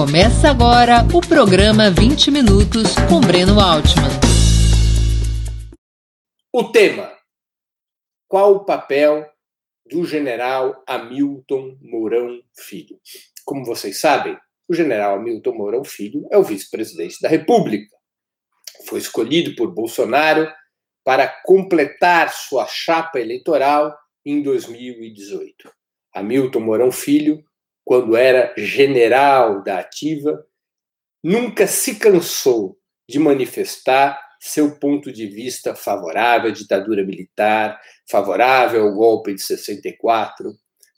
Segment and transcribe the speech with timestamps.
[0.00, 4.08] Começa agora o programa 20 Minutos com Breno Altman.
[6.50, 7.14] O tema:
[8.26, 9.30] Qual o papel
[9.84, 12.98] do general Hamilton Mourão Filho?
[13.44, 17.94] Como vocês sabem, o general Hamilton Mourão Filho é o vice-presidente da República.
[18.88, 20.50] Foi escolhido por Bolsonaro
[21.04, 23.94] para completar sua chapa eleitoral
[24.24, 25.70] em 2018.
[26.14, 27.44] Hamilton Mourão Filho
[27.84, 30.44] quando era general da Ativa,
[31.22, 32.78] nunca se cansou
[33.08, 40.54] de manifestar seu ponto de vista favorável à ditadura militar, favorável ao golpe de 64,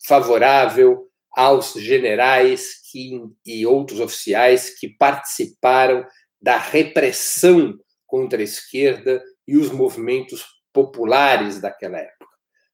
[0.07, 6.07] favorável aos generais que, e outros oficiais que participaram
[6.41, 7.77] da repressão
[8.07, 12.33] contra a esquerda e os movimentos populares daquela época.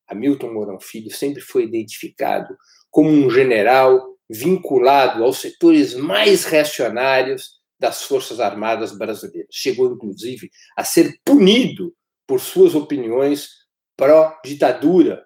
[0.08, 2.56] Hamilton Mourão Filho sempre foi identificado
[2.90, 9.48] como um general vinculado aos setores mais reacionários das Forças Armadas brasileiras.
[9.50, 11.94] Chegou, inclusive, a ser punido
[12.26, 13.48] por suas opiniões
[13.96, 15.24] pró-ditadura.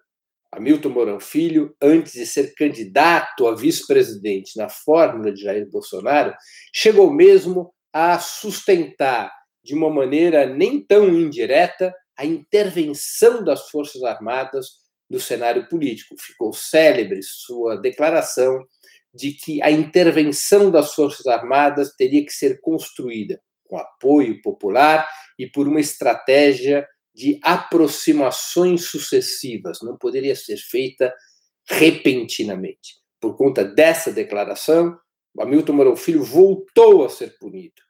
[0.53, 6.35] Hamilton Mourão Filho, antes de ser candidato a vice-presidente na fórmula de Jair Bolsonaro,
[6.75, 9.33] chegou mesmo a sustentar,
[9.65, 14.82] de uma maneira nem tão indireta, a intervenção das Forças Armadas
[15.13, 16.17] do cenário político.
[16.19, 18.67] Ficou célebre sua declaração
[19.15, 25.07] de que a intervenção das Forças Armadas teria que ser construída com apoio popular
[25.39, 31.15] e por uma estratégia de aproximações sucessivas, não poderia ser feita
[31.69, 32.97] repentinamente.
[33.21, 34.99] Por conta dessa declaração,
[35.39, 37.83] Hamilton Mourão Filho voltou a ser punido.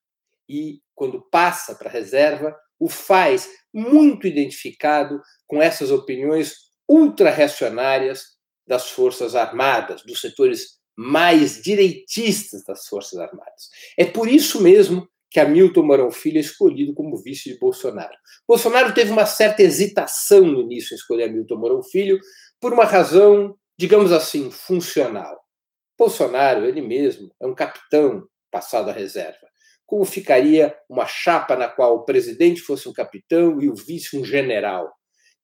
[0.49, 8.25] E, quando passa para a reserva, o faz muito identificado com essas opiniões ultra-reacionárias
[8.67, 13.71] das Forças Armadas, dos setores mais direitistas das Forças Armadas.
[13.99, 18.15] É por isso mesmo que Hamilton Mourão Filho é escolhido como vice de Bolsonaro.
[18.47, 22.19] Bolsonaro teve uma certa hesitação no início em escolher Hamilton Mourão Filho
[22.61, 25.41] por uma razão, digamos assim, funcional.
[25.99, 29.49] Bolsonaro, ele mesmo, é um capitão passado à reserva.
[29.87, 34.25] Como ficaria uma chapa na qual o presidente fosse um capitão e o vice um
[34.25, 34.93] general?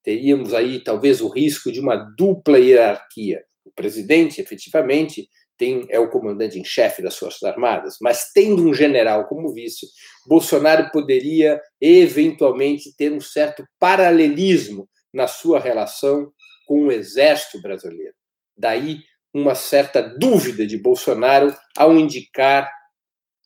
[0.03, 3.43] Teríamos aí talvez o risco de uma dupla hierarquia.
[3.65, 5.29] O presidente, efetivamente,
[5.59, 9.87] tem, é o comandante em chefe das Forças Armadas, mas tendo um general como vice,
[10.27, 16.33] Bolsonaro poderia eventualmente ter um certo paralelismo na sua relação
[16.67, 18.15] com o exército brasileiro.
[18.57, 19.01] Daí
[19.35, 22.71] uma certa dúvida de Bolsonaro ao indicar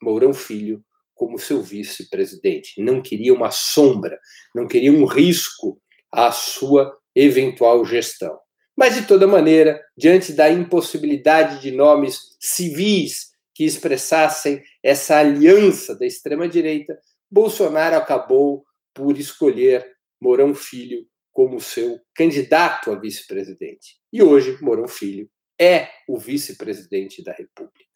[0.02, 0.84] Mourão Filho
[1.14, 2.80] como seu vice-presidente.
[2.82, 4.18] Não queria uma sombra,
[4.54, 5.80] não queria um risco
[6.12, 8.38] à sua eventual gestão.
[8.76, 16.06] Mas, de toda maneira, diante da impossibilidade de nomes civis que expressassem essa aliança da
[16.06, 16.98] extrema-direita,
[17.30, 18.64] Bolsonaro acabou
[18.94, 19.86] por escolher
[20.20, 23.96] Mourão Filho como seu candidato a vice-presidente.
[24.12, 27.92] E hoje, Mourão Filho é o vice-presidente da República.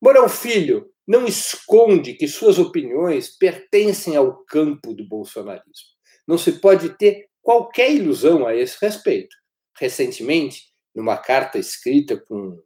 [0.00, 5.93] Mourão Filho não esconde que suas opiniões pertencem ao campo do bolsonarismo.
[6.26, 9.36] Não se pode ter qualquer ilusão a esse respeito.
[9.78, 12.62] Recentemente, numa carta escrita com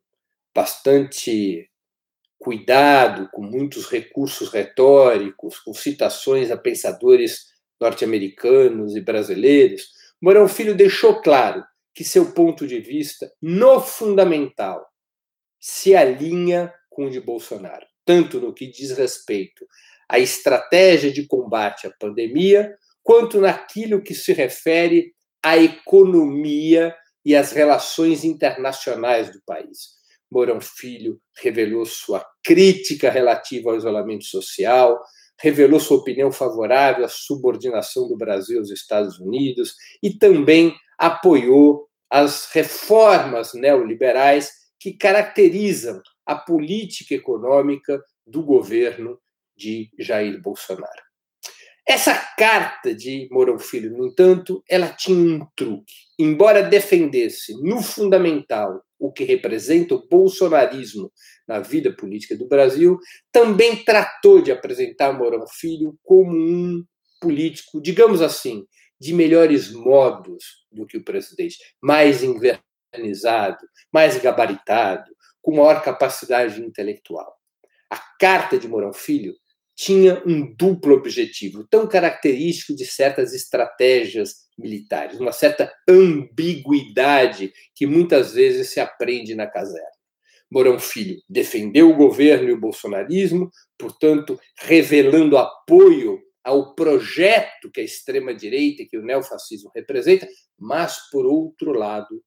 [0.55, 1.69] bastante
[2.39, 7.47] cuidado, com muitos recursos retóricos, com citações a pensadores
[7.81, 9.89] norte-americanos e brasileiros,
[10.21, 11.65] Mourão Filho deixou claro
[11.95, 14.87] que seu ponto de vista, no fundamental,
[15.61, 19.67] se alinha com o de Bolsonaro, tanto no que diz respeito
[20.09, 22.77] à estratégia de combate à pandemia,
[23.09, 29.95] quanto naquilo que se refere à economia e às relações internacionais do país.
[30.31, 35.03] Mourão Filho revelou sua crítica relativa ao isolamento social,
[35.41, 42.51] revelou sua opinião favorável à subordinação do Brasil aos Estados Unidos e também apoiou as
[42.53, 49.19] reformas neoliberais que caracterizam a política econômica do governo
[49.57, 51.08] de Jair Bolsonaro.
[51.91, 55.95] Essa carta de Mourão Filho, no entanto, ela tinha um truque.
[56.19, 61.11] Embora defendesse no fundamental o que representa o bolsonarismo
[61.47, 62.99] na vida política do Brasil,
[63.33, 66.85] também tratou de apresentar Mourão Filho como um
[67.23, 68.67] político, digamos assim,
[69.01, 77.35] de melhores modos do que o presidente, mais invernizado, mais gabaritado, com maior capacidade intelectual.
[77.89, 79.35] A carta de Mourão Filho
[79.79, 88.33] tinha um duplo objetivo, tão característico de certas estratégias militares, uma certa ambiguidade que muitas
[88.33, 89.87] vezes se aprende na caserna.
[90.51, 97.85] Mourão Filho defendeu o governo e o bolsonarismo, portanto, revelando apoio ao projeto que a
[97.85, 100.27] extrema-direita, que o neofascismo representa,
[100.59, 102.21] mas, por outro lado,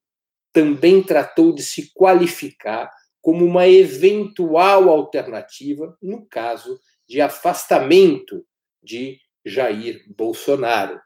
[0.54, 2.90] também tratou de se qualificar
[3.22, 6.80] como uma eventual alternativa no caso
[7.12, 8.46] de afastamento
[8.82, 10.98] de Jair Bolsonaro.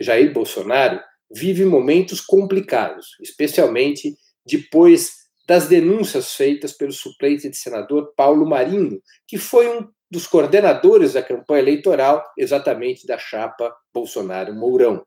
[0.00, 0.98] Jair Bolsonaro
[1.30, 4.16] vive momentos complicados, especialmente
[4.46, 5.12] depois
[5.46, 11.22] das denúncias feitas pelo suplente de senador Paulo Marinho, que foi um dos coordenadores da
[11.22, 15.04] campanha eleitoral, exatamente da chapa Bolsonaro-Mourão.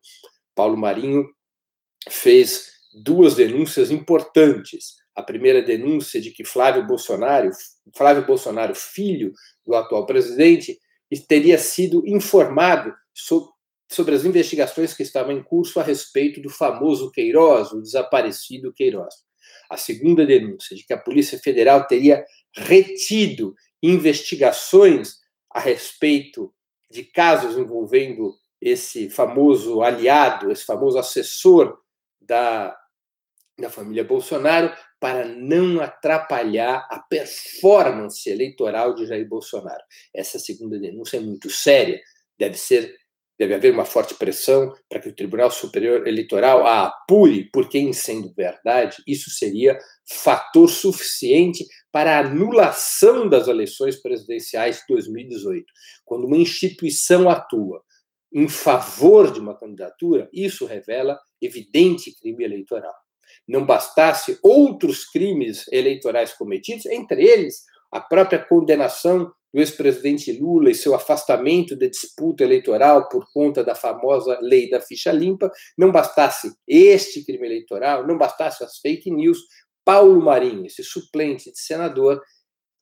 [0.54, 1.28] Paulo Marinho
[2.08, 2.70] fez
[3.02, 4.94] duas denúncias importantes.
[5.12, 7.50] A primeira denúncia de que Flávio Bolsonaro,
[7.96, 9.32] Flávio Bolsonaro, filho
[9.66, 10.78] do atual presidente,
[11.28, 12.94] teria sido informado
[13.88, 19.14] sobre as investigações que estavam em curso a respeito do famoso Queiroz, o desaparecido Queiroz.
[19.70, 22.24] A segunda denúncia de que a Polícia Federal teria
[22.54, 25.16] retido investigações
[25.50, 26.52] a respeito
[26.90, 31.78] de casos envolvendo esse famoso aliado, esse famoso assessor
[32.20, 32.76] da,
[33.58, 39.82] da família Bolsonaro, para não atrapalhar a performance eleitoral de Jair Bolsonaro.
[40.14, 42.00] Essa segunda denúncia é muito séria,
[42.38, 42.94] deve ser
[43.38, 47.92] deve haver uma forte pressão para que o Tribunal Superior Eleitoral a apure, porque, em
[47.92, 49.78] sendo verdade, isso seria
[50.08, 51.62] fator suficiente
[51.92, 55.66] para a anulação das eleições presidenciais de 2018.
[56.04, 57.82] Quando uma instituição atua
[58.32, 62.94] em favor de uma candidatura, isso revela evidente crime eleitoral
[63.46, 70.74] não bastasse outros crimes eleitorais cometidos, entre eles a própria condenação do ex-presidente Lula e
[70.74, 76.52] seu afastamento da disputa eleitoral por conta da famosa lei da ficha limpa, não bastasse
[76.68, 79.38] este crime eleitoral, não bastasse as fake news,
[79.84, 82.20] Paulo Marinho, esse suplente de senador,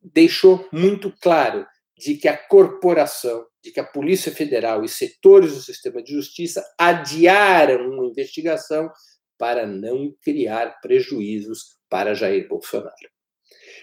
[0.03, 1.67] deixou muito claro
[1.97, 6.65] de que a corporação, de que a Polícia Federal e setores do sistema de justiça
[6.79, 8.91] adiaram uma investigação
[9.39, 12.95] para não criar prejuízos para Jair Bolsonaro.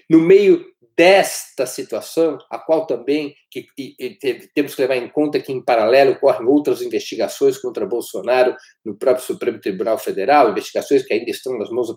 [0.09, 0.65] No meio
[0.97, 3.65] desta situação, a qual também que,
[4.53, 8.55] temos que levar em conta que, em paralelo, ocorrem outras investigações contra Bolsonaro
[8.85, 11.95] no próprio Supremo Tribunal Federal, investigações que ainda estão nas mãos da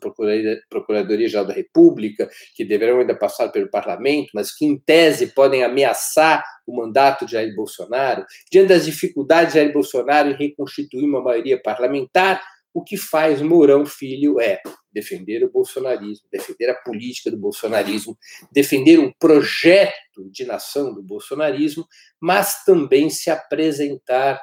[0.70, 6.42] Procuradoria-Geral da República, que deverão ainda passar pelo Parlamento, mas que, em tese, podem ameaçar
[6.66, 11.60] o mandato de Jair Bolsonaro, diante das dificuldades de Jair Bolsonaro em reconstituir uma maioria
[11.60, 12.40] parlamentar,
[12.74, 14.60] o que faz Mourão Filho é
[14.92, 18.18] defender o bolsonarismo, defender a política do bolsonarismo,
[18.52, 21.86] defender o projeto de nação do bolsonarismo,
[22.20, 24.40] mas também se apresentar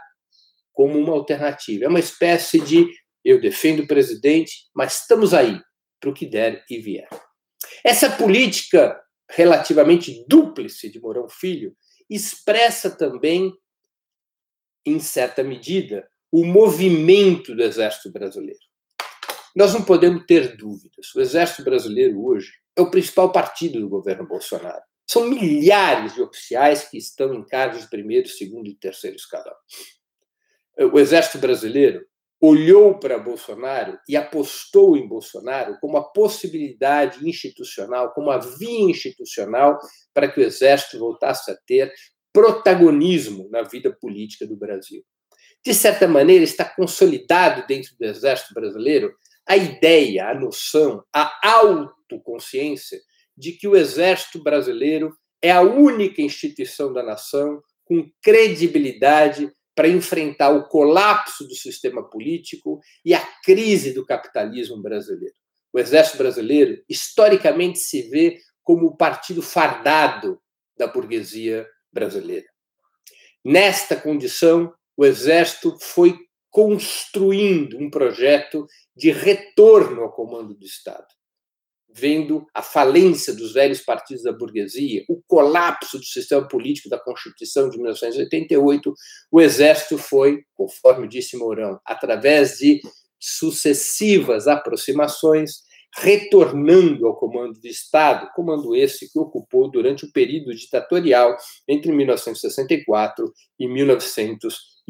[0.71, 1.85] como uma alternativa.
[1.85, 2.89] É uma espécie de
[3.23, 5.61] eu defendo o presidente, mas estamos aí
[5.99, 7.09] para o que der e vier.
[7.83, 8.99] Essa política
[9.29, 11.75] relativamente dúplice de Mourão Filho
[12.09, 13.53] expressa também,
[14.85, 18.59] em certa medida, o movimento do Exército Brasileiro.
[19.53, 21.13] Nós não podemos ter dúvidas.
[21.13, 24.81] O Exército Brasileiro hoje é o principal partido do governo Bolsonaro.
[25.05, 29.53] São milhares de oficiais que estão em cargos de primeiro, segundo e terceiro escalão.
[30.93, 32.05] O Exército Brasileiro
[32.39, 39.77] olhou para Bolsonaro e apostou em Bolsonaro como a possibilidade institucional, como a via institucional
[40.13, 41.91] para que o Exército voltasse a ter
[42.31, 45.03] protagonismo na vida política do Brasil
[45.65, 49.13] de certa maneira, está consolidado dentro do Exército Brasileiro
[49.48, 53.00] a ideia, a noção, a autoconsciência
[53.38, 60.51] de que o Exército Brasileiro é a única instituição da nação com credibilidade para enfrentar
[60.51, 65.34] o colapso do sistema político e a crise do capitalismo brasileiro.
[65.74, 70.39] O Exército Brasileiro, historicamente, se vê como o partido fardado
[70.77, 72.46] da burguesia brasileira.
[73.44, 76.15] Nesta condição, o Exército foi
[76.51, 81.08] construindo um projeto de retorno ao comando do Estado,
[81.91, 87.67] vendo a falência dos velhos partidos da burguesia, o colapso do sistema político da Constituição
[87.67, 88.93] de 1988,
[89.31, 92.79] o Exército foi, conforme disse Mourão, através de
[93.20, 95.63] sucessivas aproximações,
[95.98, 101.36] retornando ao comando do Estado, comando esse que ocupou durante o período ditatorial
[101.67, 103.67] entre 1964 e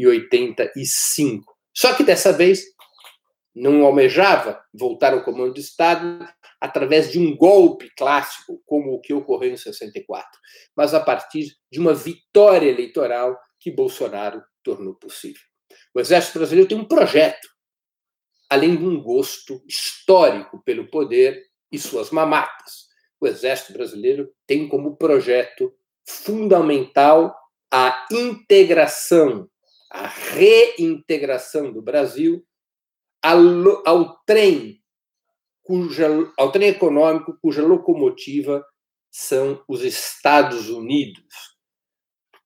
[0.01, 1.55] 1985.
[1.75, 2.63] Só que dessa vez
[3.55, 6.25] não almejava voltar ao comando do Estado
[6.59, 10.29] através de um golpe clássico, como o que ocorreu em 64,
[10.75, 15.41] mas a partir de uma vitória eleitoral que Bolsonaro tornou possível.
[15.93, 17.51] O Exército Brasileiro tem um projeto
[18.51, 21.41] além de um gosto histórico pelo poder
[21.71, 22.89] e suas mamatas.
[23.17, 25.71] o Exército Brasileiro tem como projeto
[26.05, 27.33] fundamental
[27.71, 29.47] a integração,
[29.91, 32.45] a reintegração do Brasil
[33.21, 33.37] ao,
[33.85, 34.81] ao trem,
[35.61, 36.07] cuja,
[36.37, 38.65] ao trem econômico cuja locomotiva
[39.11, 41.57] são os Estados Unidos.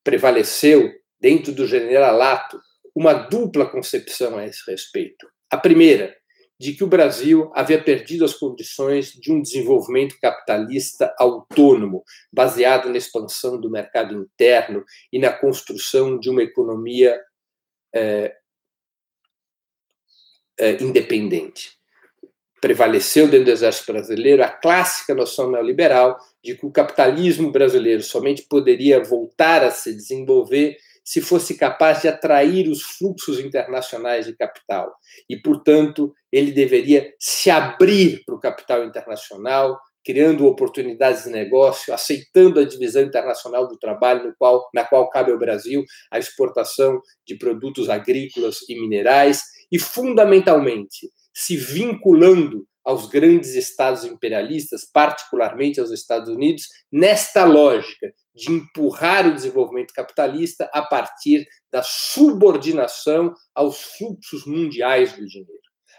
[0.03, 2.59] Prevaleceu dentro do generalato
[2.95, 5.27] uma dupla concepção a esse respeito.
[5.51, 6.15] A primeira,
[6.59, 12.97] de que o Brasil havia perdido as condições de um desenvolvimento capitalista autônomo, baseado na
[12.97, 17.19] expansão do mercado interno e na construção de uma economia
[17.95, 18.35] é,
[20.59, 21.73] é, independente.
[22.59, 28.43] Prevaleceu dentro do exército brasileiro a clássica noção neoliberal de que o capitalismo brasileiro somente
[28.43, 34.91] poderia voltar a se desenvolver se fosse capaz de atrair os fluxos internacionais de capital.
[35.29, 42.59] E, portanto, ele deveria se abrir para o capital internacional, criando oportunidades de negócio, aceitando
[42.59, 47.35] a divisão internacional do trabalho, no qual, na qual cabe ao Brasil a exportação de
[47.35, 56.29] produtos agrícolas e minerais, e, fundamentalmente, se vinculando aos grandes estados imperialistas, particularmente aos Estados
[56.29, 65.13] Unidos, nesta lógica de empurrar o desenvolvimento capitalista a partir da subordinação aos fluxos mundiais
[65.13, 65.51] do dinheiro.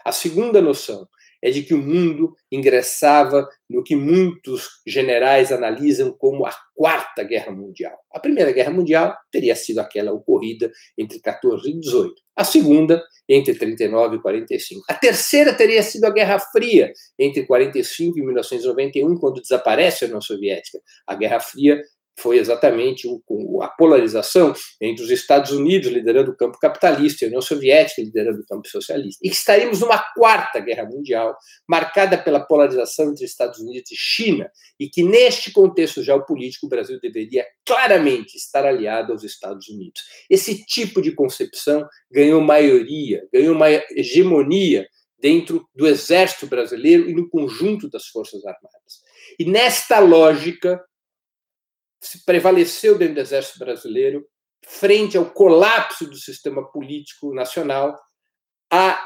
[0.05, 1.05] A segunda noção
[1.41, 7.51] é de que o mundo ingressava no que muitos generais analisam como a Quarta Guerra
[7.51, 7.97] Mundial.
[8.13, 12.13] A Primeira Guerra Mundial teria sido aquela ocorrida entre 14 e 18.
[12.35, 14.83] A segunda, entre 39 e 45.
[14.87, 20.21] A terceira teria sido a Guerra Fria, entre 45 e 1991, quando desaparece a União
[20.21, 20.79] Soviética.
[21.07, 21.81] A Guerra Fria
[22.19, 27.27] foi exatamente o, a polarização entre os Estados Unidos liderando o campo capitalista e a
[27.27, 29.19] União Soviética liderando o campo socialista.
[29.23, 34.89] E estaríamos numa quarta guerra mundial, marcada pela polarização entre Estados Unidos e China, e
[34.89, 40.01] que neste contexto geopolítico o Brasil deveria claramente estar aliado aos Estados Unidos.
[40.29, 44.87] Esse tipo de concepção ganhou maioria, ganhou uma hegemonia
[45.19, 49.01] dentro do exército brasileiro e no conjunto das Forças Armadas.
[49.39, 50.81] E nesta lógica,
[52.01, 54.25] se prevaleceu dentro do Exército Brasileiro,
[54.65, 57.97] frente ao colapso do sistema político nacional,
[58.71, 59.03] a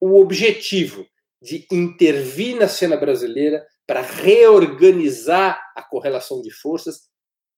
[0.00, 1.06] o objetivo
[1.40, 7.08] de intervir na cena brasileira para reorganizar a correlação de forças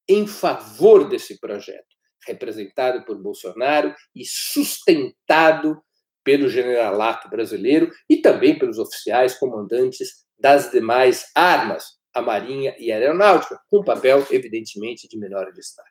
[0.08, 1.86] em favor desse projeto,
[2.26, 5.80] representado por Bolsonaro e sustentado
[6.24, 12.96] pelo generalato brasileiro e também pelos oficiais comandantes das demais armas a Marinha e a
[12.96, 15.90] Aeronáutica, com papel, evidentemente, de menor destaque.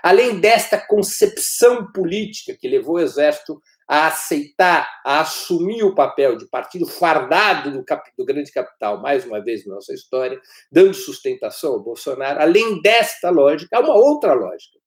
[0.00, 6.48] Além desta concepção política que levou o Exército a aceitar, a assumir o papel de
[6.48, 11.72] partido fardado do, cap, do grande capital, mais uma vez na nossa história, dando sustentação
[11.72, 14.78] ao Bolsonaro, além desta lógica, há uma outra lógica,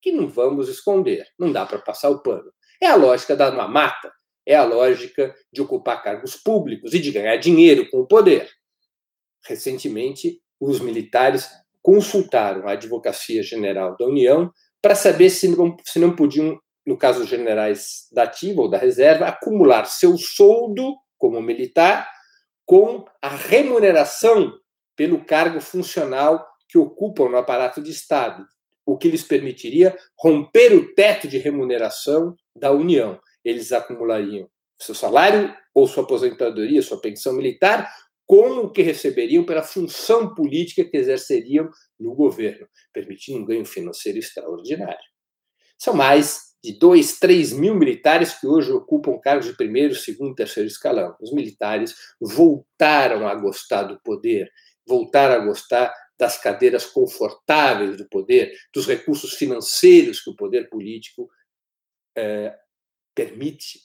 [0.00, 2.50] que não vamos esconder, não dá para passar o pano.
[2.80, 4.10] É a lógica da mamata,
[4.46, 8.50] é a lógica de ocupar cargos públicos e de ganhar dinheiro com o poder.
[9.46, 11.48] Recentemente, os militares
[11.82, 17.20] consultaram a Advocacia Geral da União para saber se não, se não podiam, no caso
[17.20, 22.08] dos generais da ativa ou da reserva, acumular seu soldo como militar
[22.66, 24.52] com a remuneração
[24.96, 28.46] pelo cargo funcional que ocupam no aparato de Estado,
[28.86, 33.18] o que lhes permitiria romper o teto de remuneração da União.
[33.44, 34.48] Eles acumulariam
[34.80, 37.90] seu salário ou sua aposentadoria, sua pensão militar,
[38.26, 44.18] com o que receberiam pela função política que exerceriam no governo, permitindo um ganho financeiro
[44.18, 45.04] extraordinário.
[45.78, 50.66] São mais de 2, 3 mil militares que hoje ocupam cargos de primeiro, segundo, terceiro
[50.66, 51.14] escalão.
[51.20, 54.50] Os militares voltaram a gostar do poder,
[54.86, 61.28] voltaram a gostar das cadeiras confortáveis do poder, dos recursos financeiros que o poder político
[62.16, 62.56] é,
[63.14, 63.80] permite.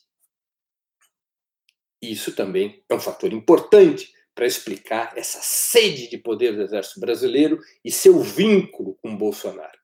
[2.01, 7.59] Isso também é um fator importante para explicar essa sede de poder do Exército Brasileiro
[7.83, 9.77] e seu vínculo com Bolsonaro.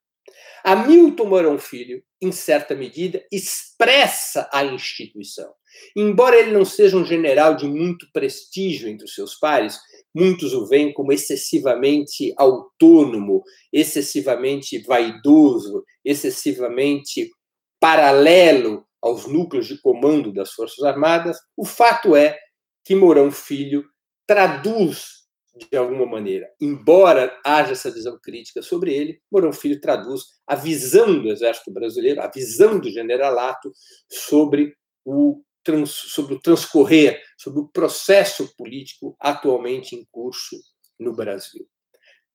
[0.64, 5.52] Hamilton Mourão Filho, em certa medida, expressa a instituição.
[5.94, 9.78] Embora ele não seja um general de muito prestígio entre os seus pares,
[10.16, 13.44] muitos o veem como excessivamente autônomo,
[13.74, 17.30] excessivamente vaidoso, excessivamente
[17.78, 21.38] paralelo aos núcleos de comando das Forças Armadas.
[21.58, 22.40] O fato é
[22.86, 23.84] que Mourão Filho
[24.28, 25.26] traduz
[25.72, 31.22] de alguma maneira, embora haja essa visão crítica sobre ele, Mourão Filho traduz a visão
[31.22, 33.72] do Exército Brasileiro, a visão do generalato
[34.12, 40.58] sobre o, trans, sobre o transcorrer, sobre o processo político atualmente em curso
[41.00, 41.66] no Brasil.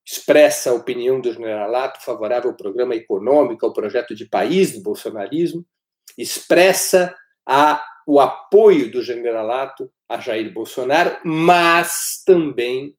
[0.04, 5.64] expressa a opinião do generalato favorável ao programa econômico, ao projeto de país do bolsonarismo,
[6.18, 7.14] expressa
[7.46, 12.96] a, o apoio do generalato a Jair Bolsonaro, mas também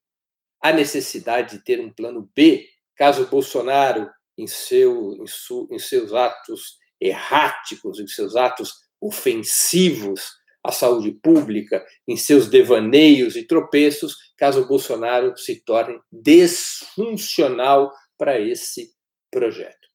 [0.64, 2.66] a necessidade de ter um plano B,
[2.96, 10.22] caso Bolsonaro, em, seu, em, su, em seus atos erráticos, em seus atos ofensivos
[10.64, 18.94] à saúde pública, em seus devaneios e tropeços, caso Bolsonaro se torne desfuncional para esse
[19.30, 19.90] projeto.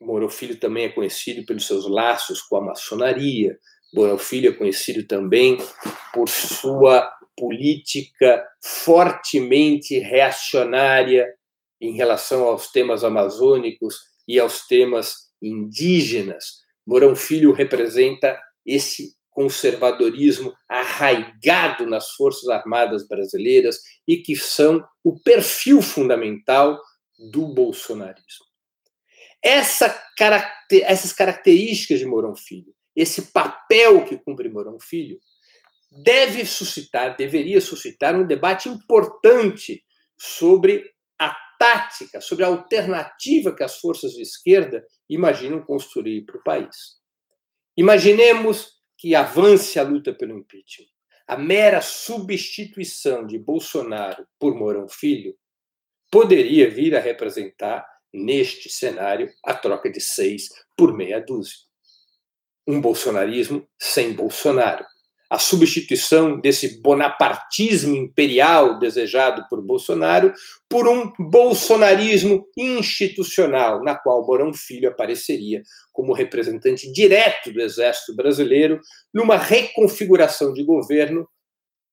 [0.00, 3.58] Moro Filho também é conhecido pelos seus laços com a maçonaria.
[3.92, 5.58] Moro Filho é conhecido também
[6.12, 11.26] por sua política fortemente reacionária
[11.80, 16.58] em relação aos temas amazônicos e aos temas indígenas.
[16.86, 25.80] Mourão Filho representa esse conservadorismo arraigado nas Forças Armadas brasileiras e que são o perfil
[25.80, 26.80] fundamental
[27.30, 28.46] do bolsonarismo.
[29.42, 30.02] Essa
[30.82, 35.20] essas características de Mourão Filho, esse papel que cumpre Mourão Filho,
[36.02, 39.84] deve suscitar, deveria suscitar um debate importante
[40.18, 46.42] sobre a tática, sobre a alternativa que as forças de esquerda imaginam construir para o
[46.42, 46.98] país.
[47.76, 50.88] Imaginemos que avance a luta pelo impeachment.
[51.26, 55.36] A mera substituição de Bolsonaro por Mourão Filho
[56.10, 61.67] poderia vir a representar, neste cenário, a troca de seis por meia dúzia.
[62.68, 64.84] Um bolsonarismo sem Bolsonaro.
[65.30, 70.34] A substituição desse bonapartismo imperial desejado por Bolsonaro
[70.68, 75.62] por um bolsonarismo institucional, na qual Mourão Filho apareceria
[75.94, 78.82] como representante direto do Exército Brasileiro
[79.14, 81.26] numa reconfiguração de governo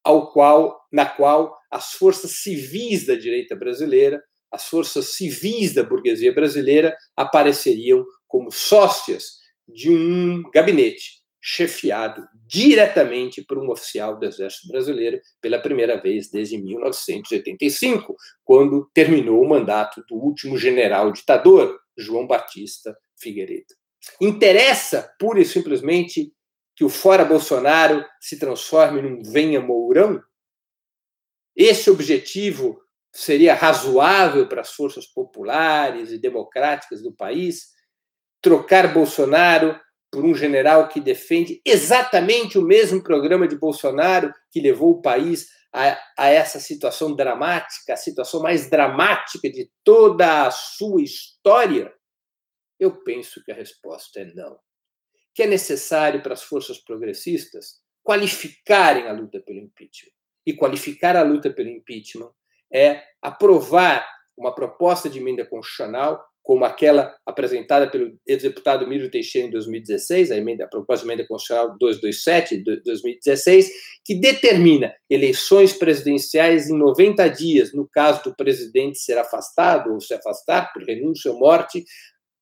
[0.03, 6.34] ao qual, na qual as forças civis da direita brasileira, as forças civis da burguesia
[6.34, 15.21] brasileira apareceriam como sócias de um gabinete chefiado diretamente por um oficial do Exército Brasileiro
[15.39, 22.97] pela primeira vez desde 1985, quando terminou o mandato do último general ditador, João Batista
[23.15, 23.75] Figueiredo.
[24.19, 26.34] Interessa pura e simplesmente
[26.75, 30.21] que o fora Bolsonaro se transforme num venha Mourão?
[31.56, 32.82] Esse objetivo
[33.13, 37.75] seria razoável para as forças populares e democráticas do país?
[38.45, 39.75] Trocar Bolsonaro
[40.12, 45.47] por um general que defende exatamente o mesmo programa de Bolsonaro que levou o país
[45.73, 51.91] a, a, essa situação dramática, a situação mais dramática de toda a sua história?
[52.79, 54.60] Eu penso que a resposta é não.
[55.34, 60.13] Que é necessário para as forças progressistas qualificarem a luta pelo impeachment.
[60.45, 62.31] E qualificar a luta pelo impeachment
[62.71, 69.51] é aprovar uma proposta de emenda constitucional como aquela apresentada pelo ex-deputado Mírio Teixeira em
[69.51, 73.71] 2016, a, emenda, a proposta de emenda constitucional 227 de 2016,
[74.05, 80.13] que determina eleições presidenciais em 90 dias, no caso do presidente ser afastado ou se
[80.13, 81.84] afastar por renúncia ou morte,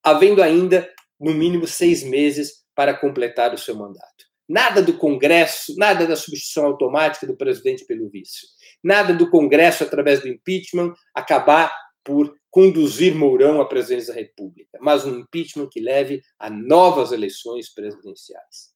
[0.03, 0.85] havendo ainda,
[1.17, 4.25] no mínimo, seis meses para completar o seu mandato.
[4.49, 8.47] Nada do Congresso, nada da substituição automática do presidente pelo vice.
[8.83, 11.71] Nada do Congresso, através do impeachment, acabar
[12.03, 17.73] por conduzir Mourão à presidência da República, mas um impeachment que leve a novas eleições
[17.73, 18.73] presidenciais.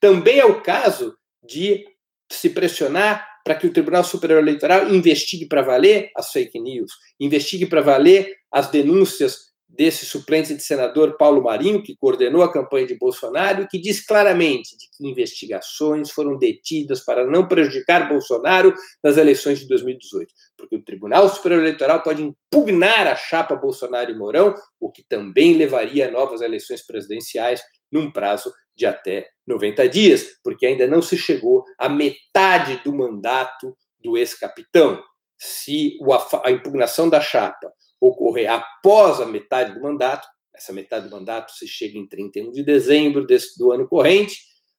[0.00, 1.84] Também é o caso de
[2.30, 7.66] se pressionar para que o Tribunal Superior Eleitoral investigue para valer as fake news, investigue
[7.66, 12.96] para valer as denúncias desse suplente de senador Paulo Marinho, que coordenou a campanha de
[12.96, 19.58] Bolsonaro, que diz claramente de que investigações foram detidas para não prejudicar Bolsonaro nas eleições
[19.58, 20.32] de 2018,
[20.64, 25.54] porque o Tribunal Superior Eleitoral pode impugnar a chapa Bolsonaro e Mourão, o que também
[25.54, 31.16] levaria a novas eleições presidenciais num prazo de até 90 dias, porque ainda não se
[31.16, 35.02] chegou à metade do mandato do ex-capitão.
[35.38, 35.98] Se
[36.42, 41.68] a impugnação da chapa ocorrer após a metade do mandato, essa metade do mandato se
[41.68, 43.26] chega em 31 de dezembro
[43.58, 44.38] do ano corrente,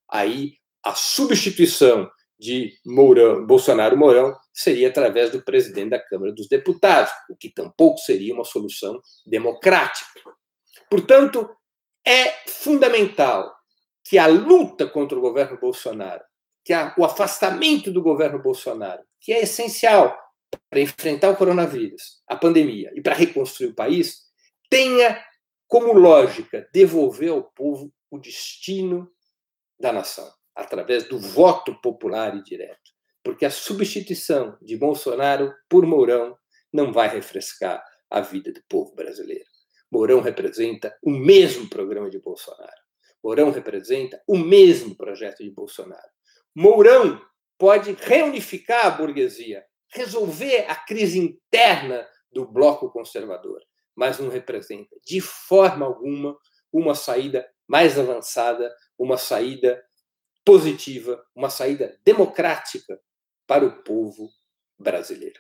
[0.10, 7.12] aí a substituição de Mourão, Bolsonaro Mourão seria através do presidente da Câmara dos Deputados,
[7.30, 10.22] o que tampouco seria uma solução democrática.
[10.90, 11.50] Portanto,
[12.08, 13.54] é fundamental
[14.04, 16.24] que a luta contra o governo Bolsonaro,
[16.64, 20.18] que a, o afastamento do governo Bolsonaro, que é essencial
[20.70, 24.22] para enfrentar o coronavírus, a pandemia e para reconstruir o país,
[24.70, 25.22] tenha
[25.68, 29.12] como lógica devolver ao povo o destino
[29.78, 32.95] da nação, através do voto popular e direto.
[33.26, 36.38] Porque a substituição de Bolsonaro por Mourão
[36.72, 39.50] não vai refrescar a vida do povo brasileiro.
[39.92, 42.86] Mourão representa o mesmo programa de Bolsonaro.
[43.24, 46.08] Mourão representa o mesmo projeto de Bolsonaro.
[46.54, 47.20] Mourão
[47.58, 53.60] pode reunificar a burguesia, resolver a crise interna do bloco conservador,
[53.96, 56.38] mas não representa de forma alguma
[56.72, 59.84] uma saída mais avançada, uma saída
[60.46, 63.00] positiva, uma saída democrática
[63.48, 64.30] para o povo
[64.80, 65.40] brasileiro.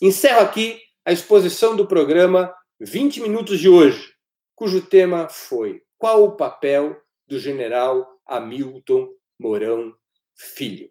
[0.00, 4.12] Encerro aqui a exposição do programa 20 Minutos de hoje,
[4.54, 9.92] cujo tema foi Qual o papel do general Hamilton Mourão
[10.36, 10.88] Filho?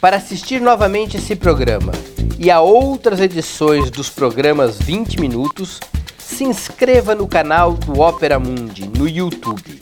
[0.00, 1.92] Para assistir novamente esse programa
[2.38, 5.78] e a outras edições dos programas 20 Minutos,
[6.18, 9.81] se inscreva no canal do Opera Mundi no YouTube.